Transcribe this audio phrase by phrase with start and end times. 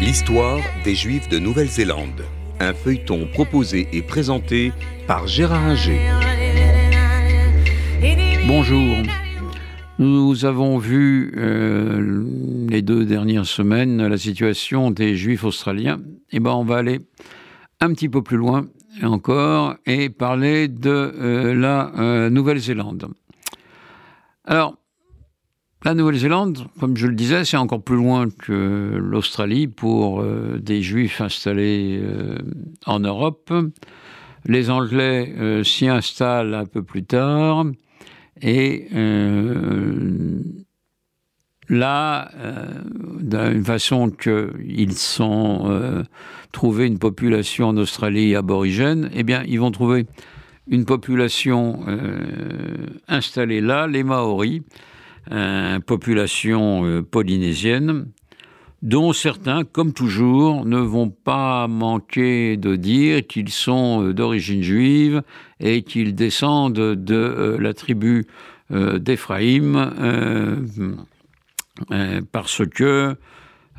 [0.00, 2.24] L'histoire des Juifs de Nouvelle-Zélande.
[2.58, 4.72] Un feuilleton proposé et présenté
[5.06, 6.00] par Gérard Inger.
[8.48, 8.96] Bonjour.
[9.98, 12.24] Nous avons vu euh,
[12.70, 15.98] les deux dernières semaines la situation des Juifs australiens.
[16.32, 17.00] Et eh ben, on va aller
[17.80, 18.68] un petit peu plus loin
[19.02, 23.08] encore et parler de euh, la euh, Nouvelle-Zélande.
[24.46, 24.78] Alors,
[25.82, 30.82] la Nouvelle-Zélande, comme je le disais, c'est encore plus loin que l'Australie pour euh, des
[30.82, 32.36] Juifs installés euh,
[32.84, 33.50] en Europe.
[34.44, 37.64] Les Anglais euh, s'y installent un peu plus tard.
[38.42, 38.88] Et
[41.68, 42.30] là,
[43.20, 46.06] d'une façon qu'ils sont
[46.50, 50.06] trouvé une population en Australie aborigène, eh bien, ils vont trouver
[50.68, 51.84] une population
[53.08, 54.62] installée là, les Maoris,
[55.86, 58.06] population euh, polynésienne,
[58.82, 65.22] dont certains, comme toujours, ne vont pas manquer de dire qu'ils sont euh, d'origine juive
[65.60, 68.26] et qu'ils descendent de euh, la tribu
[68.70, 69.74] d'Éphraïm,
[72.30, 73.16] parce que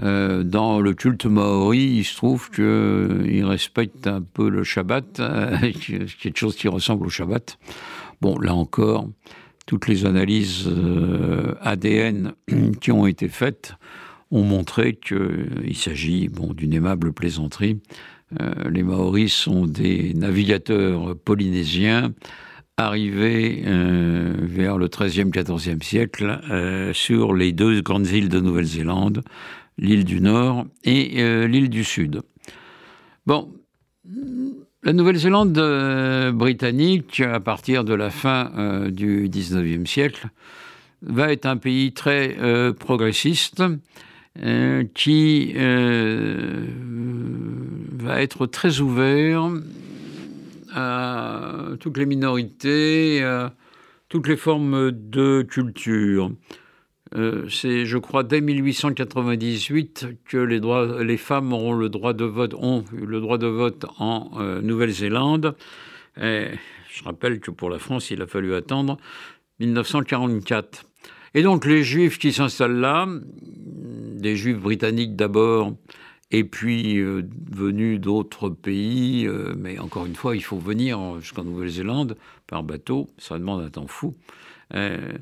[0.00, 5.22] dans le culte maori, il se trouve qu'ils respectent un peu le Shabbat,
[5.60, 7.56] quelque chose qui ressemble au Shabbat.
[8.20, 9.06] Bon, là encore,
[9.66, 12.32] toutes les analyses euh, ADN
[12.80, 13.74] qui ont été faites
[14.30, 17.80] ont montré qu'il s'agit bon, d'une aimable plaisanterie.
[18.40, 22.12] Euh, les Maoris sont des navigateurs polynésiens
[22.76, 26.40] arrivés euh, vers le XIIIe, XIVe siècle
[26.92, 29.22] sur les deux grandes îles de Nouvelle-Zélande,
[29.78, 32.22] l'île du Nord et l'île du Sud.
[33.26, 33.52] Bon,
[34.82, 40.28] la Nouvelle-Zélande euh, britannique, à partir de la fin euh, du XIXe siècle,
[41.02, 43.62] va être un pays très euh, progressiste
[44.94, 45.52] qui
[47.92, 49.50] va être très ouvert
[50.72, 53.52] à toutes les minorités, à
[54.08, 56.30] toutes les formes de culture.
[57.16, 62.84] Euh, c'est, je crois, dès 1898 que les, femmes auront le droit de vote, ont
[62.92, 65.56] le droit de vote en euh, Nouvelle-Zélande.
[66.16, 68.96] je rappelle que pour la France, il a fallu attendre
[69.58, 70.84] 1944.
[71.34, 75.74] Et donc les Juifs qui s'installent là, des Juifs britanniques d'abord,
[76.30, 82.16] et puis euh, venus d'autres pays, mais encore une fois, il faut venir jusqu'en Nouvelle-Zélande
[82.46, 84.14] par bateau, ça demande un temps fou.
[84.74, 85.12] Euh,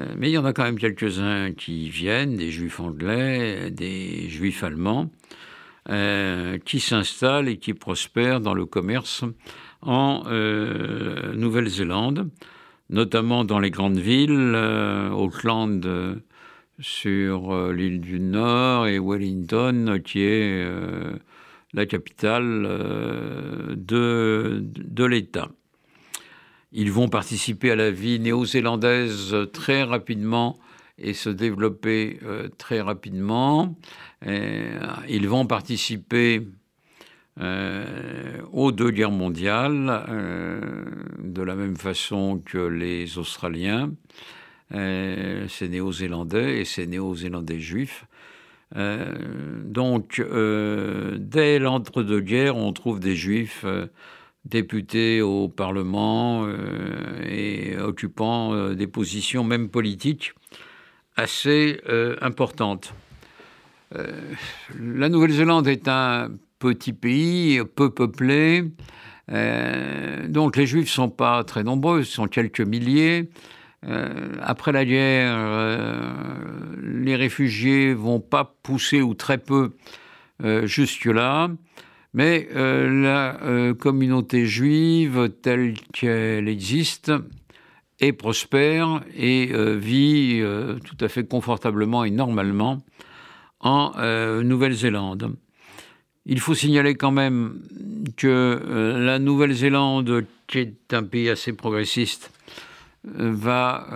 [0.00, 4.28] euh, mais il y en a quand même quelques-uns qui viennent, des juifs anglais, des
[4.28, 5.10] juifs allemands,
[5.90, 9.24] euh, qui s'installent et qui prospèrent dans le commerce
[9.82, 10.24] en
[11.34, 12.30] Nouvelle-Zélande,
[12.88, 14.56] notamment dans les grandes villes,
[15.12, 16.22] Auckland
[16.80, 20.66] sur l'île du Nord et Wellington qui est
[21.74, 22.62] la capitale
[23.76, 25.50] de, de l'État.
[26.76, 30.58] Ils vont participer à la vie néo-zélandaise très rapidement
[30.98, 33.76] et se développer euh, très rapidement.
[34.26, 36.42] ils vont participer
[37.40, 40.84] euh, aux deux guerres mondiales euh,
[41.20, 43.92] de la même façon que les Australiens,
[44.72, 48.04] ces Néo-Zélandais et ces Néo-Zélandais juifs.
[48.74, 53.64] donc, dès l'entre-deux-guerres, on trouve des juifs
[54.44, 60.34] députés au Parlement euh, et occupant euh, des positions même politiques
[61.16, 62.92] assez euh, importantes.
[63.92, 68.64] la Nouvelle-Zélande est un petit pays, peu peuplé,
[70.28, 73.30] donc les Juifs ne sont pas très nombreux, ce sont quelques milliers.
[74.42, 75.36] après la guerre,
[76.82, 79.76] les réfugiés vont pas pousser ou très peu
[80.42, 81.50] jusque-là.
[82.14, 87.12] Mais euh, la euh, communauté juive telle qu'elle existe
[87.98, 90.40] est prospère et euh, vit
[90.84, 92.82] tout à fait confortablement et normalement
[93.60, 93.92] en
[94.42, 95.34] Nouvelle-Zélande.
[96.26, 97.62] Il faut signaler quand même
[98.16, 98.60] que
[98.98, 102.30] la Nouvelle-Zélande, qui est un pays assez progressiste,
[103.04, 103.86] va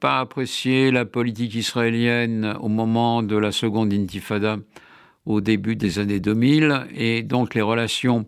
[0.00, 4.58] pas apprécier la politique israélienne au moment de la seconde intifada
[5.26, 8.26] au début des années 2000, et donc les relations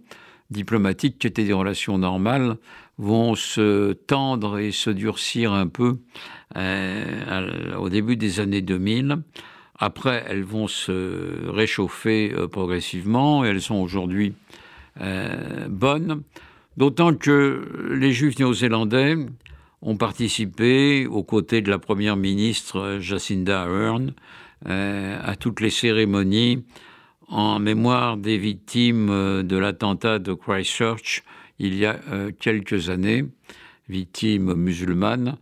[0.50, 2.56] diplomatiques, qui étaient des relations normales,
[2.98, 5.98] vont se tendre et se durcir un peu
[6.56, 9.18] euh, au début des années 2000.
[9.78, 14.34] Après, elles vont se réchauffer euh, progressivement et elles sont aujourd'hui
[15.00, 16.22] euh, bonnes.
[16.76, 19.16] D'autant que les Juifs néo-zélandais
[19.82, 24.12] ont participé, aux côtés de la première ministre Jacinda Ardern,
[24.64, 26.64] à toutes les cérémonies
[27.28, 31.22] en mémoire des victimes de l'attentat de Christchurch
[31.58, 31.98] il y a
[32.40, 33.24] quelques années,
[33.88, 35.36] victimes musulmanes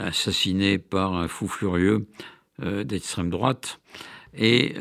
[0.00, 2.06] assassinées par un fou furieux
[2.60, 3.80] d'extrême droite.
[4.34, 4.74] Et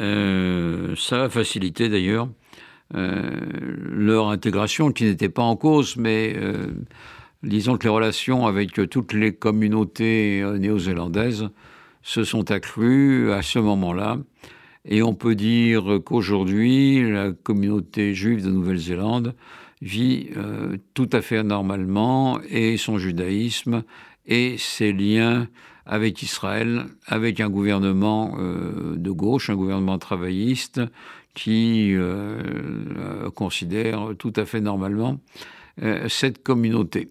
[0.96, 2.30] ça a facilité d'ailleurs
[2.94, 6.36] leur intégration, qui n'était pas en cause, mais
[7.44, 11.50] disons que les relations avec toutes les communautés euh, néo-zélandaises
[12.08, 14.18] se sont accrues à ce moment-là.
[14.86, 19.36] Et on peut dire qu'aujourd'hui, la communauté juive de Nouvelle-Zélande
[19.82, 23.84] vit euh, tout à fait normalement et son judaïsme
[24.26, 25.50] et ses liens
[25.86, 30.82] avec Israël, avec un gouvernement euh, de gauche, un gouvernement travailliste
[31.34, 31.94] qui
[33.36, 35.20] considère tout à fait normalement
[36.08, 37.10] cette communauté.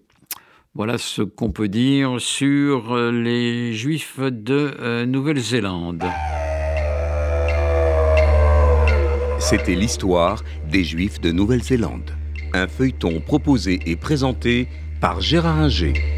[0.73, 6.03] Voilà ce qu'on peut dire sur euh, les Juifs de euh, Nouvelle-Zélande.
[9.39, 12.11] C'était l'histoire des Juifs de Nouvelle-Zélande.
[12.53, 14.67] Un feuilleton proposé et présenté
[14.99, 16.16] par Gérard Inger.